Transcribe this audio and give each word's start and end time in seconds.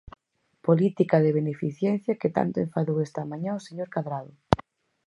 Política 0.67 1.15
de 1.23 1.35
beneficencia 1.39 2.19
que 2.21 2.33
tanto 2.37 2.57
enfadou 2.65 2.97
esta 3.07 3.27
mañá 3.31 3.51
ao 3.53 3.65
señor 3.67 3.89
Cadrado. 3.95 4.33